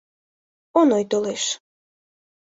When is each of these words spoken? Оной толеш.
Оной 0.79 1.03
толеш. 1.11 1.43